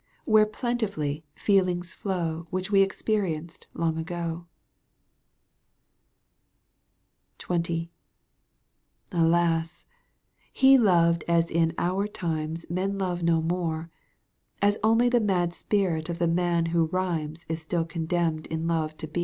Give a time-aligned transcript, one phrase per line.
[0.25, 4.47] Where plentifully feelings flow Which we experienced long ago.
[7.37, 7.89] XX
[9.11, 9.85] Alas!
[10.51, 13.91] he loved as in our times Men love no more,
[14.59, 18.97] as only the Mad spirit of the man who rhymes Is still condemned in love
[18.97, 19.19] to be; Digitized by VjOOQ 1С CANTO П.